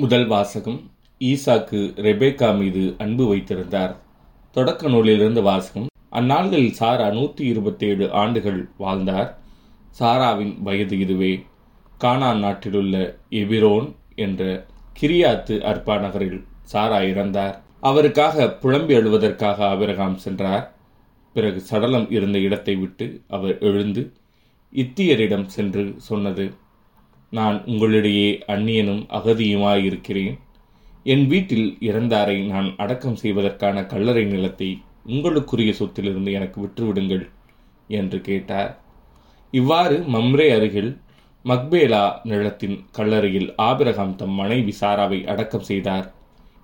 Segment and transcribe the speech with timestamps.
[0.00, 0.76] முதல் வாசகம்
[1.20, 3.94] ஈசாக்கு ரெபேக்கா மீது அன்பு வைத்திருந்தார்.
[4.52, 9.38] தொடக்க நூலிலிருந்து வாசகம் அந்நாள்களில் சாரா நூற்றி இருபத்தேழு ஆண்டுகள் வாழ்ந்தார்.
[10.00, 11.32] சாராவின் வயது இதுவே.
[12.00, 14.66] கானான் நாட்டிலுள்ள எபிரோன் என்ற
[15.00, 17.56] கிரியாத்து அர்பா நகரில் சாரா இறந்தார்.
[17.80, 20.64] அவருக்காக புலம்பி எழுவதற்காக அபிரகாம் சென்றார்.
[21.32, 24.12] பிறகு சடலம் இருந்த இடத்தை விட்டு அவர் எழுந்து
[24.72, 26.46] இத்தியரிடம் சென்று சொன்னது
[27.30, 30.38] நான் உங்களிடையே அந்நியனும் அகதியுமாயிருக்கிறேன்.
[31.04, 37.28] என் வீட்டில் இறந்தாரை நான் அடக்கம் செய்வதற்கான கல்லறை நிலத்தை உங்களுக்குரிய சொத்திலிருந்து எனக்கு விற்றுவிடுங்கள்
[37.88, 38.78] என்று கேட்டார்.
[39.50, 41.00] இவ்வாறு மம்ரே அருகில்
[41.44, 46.12] மக்பேலா நிலத்தின் கல்லறையில் ஆபிரகாம் தம் மனைவி சாராவை அடக்கம் செய்தார்.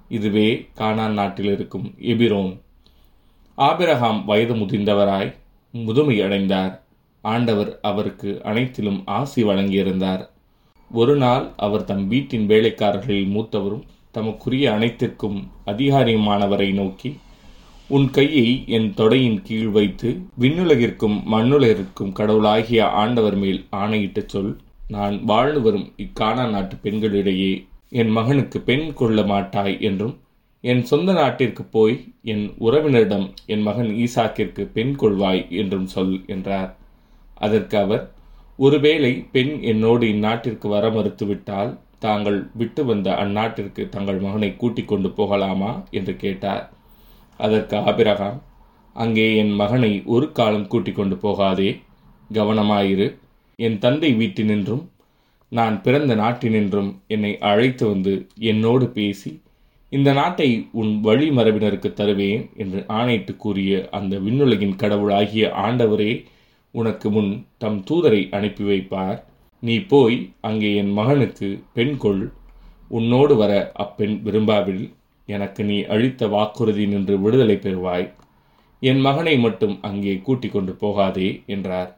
[0.08, 2.60] இதுவே கானான் நாட்டில் இருக்கும் எபிரோன்.
[3.54, 5.34] ஆபிரகாம் வயது முதிர்ந்தவராய்
[5.72, 6.84] முதுமை அடைந்தார்.
[7.22, 10.32] ஆண்டவர் அவருக்கு அனைத்திலும் ஆசி வழங்கியிருந்தார்.
[10.90, 17.16] ஒரு நாள் அவர் தம் வீட்டின் வேலைக்காரர்களில் மூத்தவரும் தமக்குரிய அனைத்திற்கும் அதிகாரியுமானவரை நோக்கி
[17.88, 24.58] உன் கையை என் தொடையின் கீழ் வைத்து விண்ணுலகிற்கும் மண்ணுலகிற்கும் கடவுளாகிய ஆண்டவர் மேல் ஆணையிட்டு சொல்.
[24.88, 30.18] நான் வாழ்ந்து வரும் இக்கானா நாட்டு பெண்களிடையே என் மகனுக்கு பெண் கொள்ள மாட்டாய் என்றும்
[30.60, 36.76] என் சொந்த நாட்டிற்கு போய் என் உறவினரிடம் என் மகன் ஈசாக்கிற்கு பெண் கொள்வாய் என்றும் சொல் என்றார்.
[37.34, 38.12] அதற்கு அவர்
[38.58, 45.70] ஒருவேளை பெண் என்னோடு இந்நாட்டிற்கு வர மறுத்துவிட்டால் தாங்கள் விட்டு வந்த அந்நாட்டிற்கு தங்கள் மகனை கூட்டிக் கொண்டு போகலாமா?
[45.90, 46.64] என்று கேட்டார்.
[47.40, 48.38] அதற்கு ஆபிரகாம்
[48.96, 51.70] அங்கே என் மகனை ஒரு காலம் கூட்டிக் கொண்டு போகாதே
[52.32, 53.06] கவனமாயிரு.
[53.58, 54.84] என் தந்தை வீட்டினின்றும்
[55.52, 59.30] நான் பிறந்த நாட்டினின்றும் என்னை அழைத்து வந்து என்னோடு பேசி
[59.92, 66.12] இந்த நாட்டை உன் வழி மரபினருக்கு தருவேன் என்று ஆணையிட்டு கூறிய அந்த விண்ணுலகின் கடவுளாகிய ஆண்டவரே
[66.74, 69.22] உனக்கு முன் தம் தூதரை அனுப்பி வைப்பார்.
[69.60, 72.32] நீ போய் அங்கே என் மகனுக்கு பெண் கொள்.
[72.88, 74.84] உன்னோடு வர அப்பெண் விரும்பாவில்
[75.26, 78.12] எனக்கு நீ அளித்த வாக்குறுதி நின்று விடுதலை பெறுவாய்.
[78.80, 81.96] என் மகனை மட்டும் அங்கே கூட்டிக் கொண்டு போகாதே என்றார்.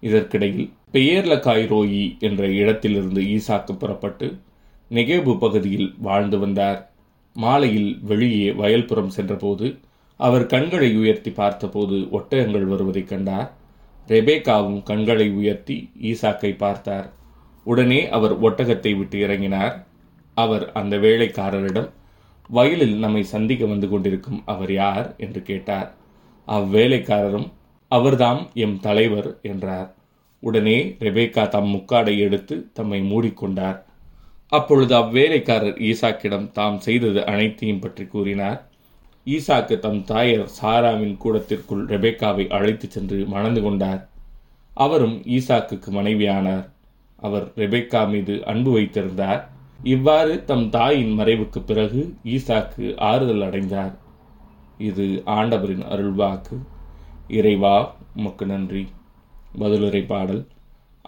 [0.00, 4.28] இதற்கிடையில் பெயர்லகாய் ரோயி என்ற இடத்திலிருந்து ஈசாக்கு புறப்பட்டு
[4.90, 6.80] நெகேபு பகுதியில் வாழ்ந்து வந்தார்.
[7.34, 9.78] மாலையில் வெளியே வயல்புறம் சென்றபோது
[10.16, 13.50] அவர் கண்களை உயர்த்தி பார்த்தபோது ஒட்டகங்கள் வருவதைக் கண்டார்.
[14.08, 17.08] ரெபேக்காவும் கண்களை உயர்த்தி ஈசாக்கை பார்த்தார்.
[17.66, 19.74] உடனே அவர் ஒட்டகத்தை விட்டு இறங்கினார்.
[20.36, 21.88] அவர் அந்த வேலைக்காரரிடம்
[22.50, 25.14] வயலில் நம்மை சந்திக்க வந்து கொண்டிருக்கும் அவர் யார்?
[25.18, 25.88] என்று கேட்டார்.
[26.48, 27.48] அவ்வேலைக்காரரும்
[27.90, 29.88] அவர்தாம் எம் தலைவர் என்றார்.
[30.42, 33.78] உடனே ரெபேக்கா தம் முக்காடை எடுத்து தம்மை மூடிக்கொண்டார்.
[34.52, 38.60] அப்பொழுது அவ்வேலைக்காரர் ஈசாக்கிடம் தாம் செய்தது அனைத்தையும் பற்றி கூறினார்.
[39.28, 44.08] ஈசாக்கு தம் தாயர் சாராவின் கூடத்திற்குள் ரெபேக்காவை அழைத்துச் சென்று மணந்து கொண்டார்.
[44.74, 46.68] அவரும் ஈசாக்குக்கு மனைவியானார்.
[47.16, 49.48] அவர் ரெபேக்கா மீது அன்பு வைத்திருந்தார்.
[49.82, 53.98] இவ்வாறு தம் தாயின் மறைவுக்கு பிறகு ஈசாக்கு ஆறுதல் அடைந்தார்.
[54.78, 56.58] இது ஆண்டவரின் அருள்வாக்கு.
[57.28, 58.86] இறைவா உமக்கு நன்றி.
[59.58, 60.46] பதிலுரை பாடல்.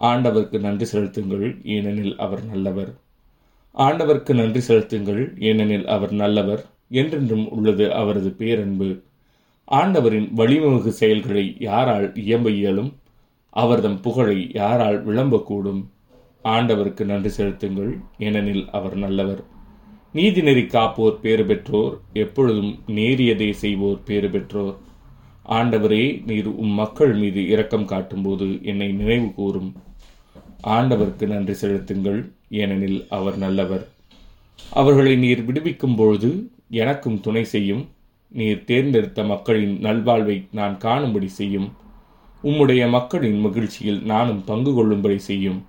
[0.00, 2.94] ஆண்டவருக்கு நன்றி செலுத்துங்கள் ஏனெனில் அவர் நல்லவர்.
[3.74, 6.64] ஆண்டவருக்கு நன்றி செலுத்துங்கள் ஏனெனில் அவர் நல்லவர்.
[6.90, 9.02] என்றென்றும் உள்ளது அவரது பேரன்பு.
[9.64, 12.92] ஆண்டவரின் வலிமிகு செயல்களை யாரால் இயம்ப இயலும்?
[13.50, 15.84] அவர்தம் புகழை யாரால் விளம்பக்கூடும்?
[16.44, 17.98] ஆண்டவருக்கு நன்றி செலுத்துங்கள்.
[18.18, 19.44] ஏனெனில் அவர் நல்லவர்.
[20.14, 22.00] நீதிநெறி காப்போர் பேறு பெற்றோர்.
[22.12, 24.76] எப்பொழுதும் நேரியதை செய்வோர் பேறு பெற்றோர்.
[25.48, 29.74] ஆண்டவரே நீர் உம் மக்கள் மீது இரக்கம் காட்டும்போது என்னை நினைவு கூறும்.
[30.64, 32.32] ஆண்டவருக்கு நன்றி செலுத்துங்கள்.
[32.50, 33.88] ஏனெனில் அவர் நல்லவர்.
[34.72, 37.88] அவர்களை நீர் விடுவிக்கும் பொழுது எனக்கும் துணை செய்யும்.
[38.28, 41.72] நீர் தேர்ந்தெடுத்த மக்களின் நல்வாழ்வை நான் காணும்படி செய்யும்.
[42.44, 45.64] உம்முடைய மக்களின் மகிழ்ச்சியில் நானும் பங்கு கொள்ளும்படி செய்யும்.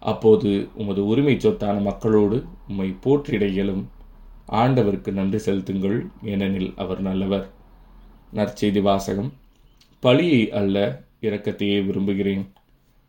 [0.00, 3.88] அப்போது உமது உரிமை சொத்தான மக்களோடு உம்மை போற்றிட இயலும்.
[4.48, 7.50] ஆண்டவருக்கு நன்றி செலுத்துங்கள் ஏனெனில் அவர் நல்லவர்.
[8.34, 9.32] நற்செய்தி வாசகம்.
[10.00, 12.52] பழியை அல்ல இரக்கத்தையே விரும்புகிறேன்.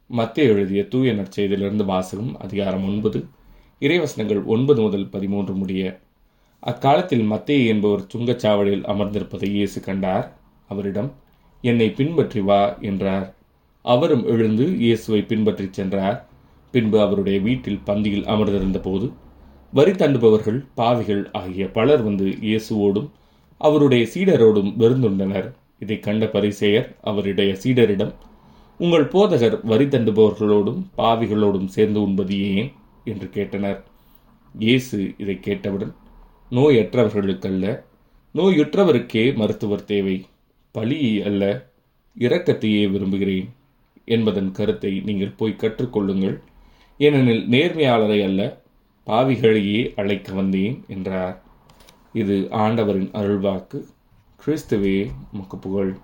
[0.08, 3.26] மத்திய எழுதிய தூய நற்செய்தியிலிருந்து வாசகம் அதிகாரம் ஒன்பது.
[3.80, 6.00] இறைவசனங்கள் ஒன்பது முதல் பதிமூன்று முடிய
[6.64, 10.26] அக்காலத்தில் மத்திய என்பவர் சுங்கச்சாவடியில் அமர்ந்திருப்பதை இயேசு கண்டார்.
[10.68, 11.10] அவரிடம்
[11.62, 13.26] என்னை பின்பற்றி வா என்றார்.
[13.86, 16.18] அவரும் எழுந்து இயேசுவை பின்பற்றிச் சென்றார்.
[16.72, 19.08] பின்பு அவருடைய வீட்டில் பந்தியில் அமர்ந்திருந்த போது
[19.74, 23.10] வரி தண்டுபவர்கள் பாவிகள் ஆகிய பலர் வந்து இயேசுவோடும்
[23.58, 25.48] அவருடைய சீடரோடும் விருந்துண்டனர்
[25.80, 28.14] இதை கண்ட பரிசேயர் அவருடைய சீடரிடம்
[28.80, 32.72] உங்கள் போதகர் வரி தண்டுபவர்களோடும் பாவிகளோடும் சேர்ந்து உண்பது ஏன்?
[33.04, 33.80] என்று கேட்டனர்.
[34.56, 35.94] இயேசு இதை கேட்டவுடன்
[36.54, 37.66] நோயற்றவர்களுக்கல்ல.
[38.36, 40.26] நோயுற்றவருக்கே மருத்துவர் தேவை.
[40.72, 41.44] பழியை அல்ல
[42.20, 43.48] இரக்கத்தையே விரும்புகிறேன்
[44.06, 46.38] என்பதன் கருத்தை நீங்கள் போய் கற்றுக்கொள்ளுங்கள்.
[46.98, 48.62] ஏனெனில் நேர்மையாளரை அல்ல
[49.08, 51.42] பாவிகளையே அழைக்க வந்தேன் என்றார்.
[52.14, 53.80] இது ஆண்டவரின் அருள்வாக்கு.
[54.46, 54.98] கிறிஸ்துவே
[55.34, 55.98] முக்கு புகழ்